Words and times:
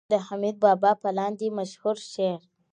د 0.11 0.13
حميد 0.25 0.55
بابا 0.63 0.91
په 1.01 1.09
لاندې 1.17 1.47
مشهور 1.57 1.97
شعر 2.11 2.39